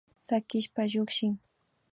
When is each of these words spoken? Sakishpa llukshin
Sakishpa 0.27 0.81
llukshin 0.91 1.33